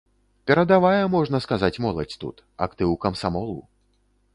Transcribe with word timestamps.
Перадавая, 0.51 1.03
можна 1.17 1.37
сказаць, 1.47 1.79
моладзь 1.87 2.19
тут, 2.25 2.35
актыў 2.69 3.01
камсамолу. 3.05 3.59